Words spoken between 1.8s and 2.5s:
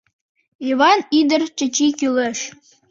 кӱлеш.